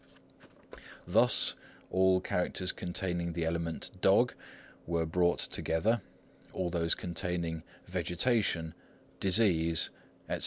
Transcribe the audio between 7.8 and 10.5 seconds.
艹 "vegetation," 疒 "disease," etc.